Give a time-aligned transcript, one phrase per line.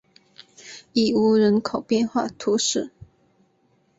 [0.93, 2.89] 伊乌人口变化图示